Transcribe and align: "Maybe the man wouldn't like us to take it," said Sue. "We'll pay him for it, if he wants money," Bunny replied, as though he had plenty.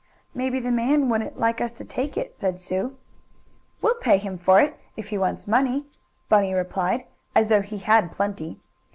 "Maybe 0.33 0.59
the 0.59 0.71
man 0.71 1.09
wouldn't 1.09 1.37
like 1.39 1.61
us 1.61 1.71
to 1.73 1.85
take 1.85 2.17
it," 2.17 2.33
said 2.33 2.59
Sue. 2.59 2.97
"We'll 3.83 3.93
pay 4.01 4.17
him 4.17 4.39
for 4.39 4.59
it, 4.59 4.75
if 4.97 5.09
he 5.09 5.17
wants 5.19 5.47
money," 5.47 5.85
Bunny 6.27 6.55
replied, 6.55 7.05
as 7.35 7.49
though 7.49 7.61
he 7.61 7.77
had 7.77 8.11
plenty. 8.11 8.59